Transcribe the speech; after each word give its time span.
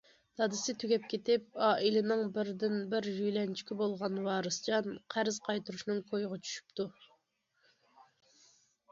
دادىسى 0.39 0.73
تۈگەپ 0.83 1.03
كېتىپ 1.09 1.59
ئائىلىنىڭ 1.65 2.21
بىردىنبىر 2.37 3.07
يۆلەنچۈكى 3.17 3.77
بولغان 3.81 4.17
ۋارىسجان 4.27 4.89
قەرز 5.15 5.37
قايتۇرۇشنىڭ 5.49 6.01
كويىغا 6.13 6.39
چۈشۈپتۇ. 6.49 6.87